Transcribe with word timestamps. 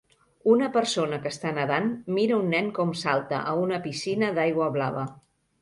Una 0.53 0.69
persona 0.77 1.19
que 1.25 1.31
està 1.33 1.51
nedant 1.57 1.91
mira 2.17 2.39
un 2.45 2.49
nen 2.55 2.71
com 2.79 2.97
salta 3.05 3.43
a 3.53 3.55
una 3.67 3.81
piscina 3.87 4.35
d'aigua 4.39 4.73
blava. 4.81 5.07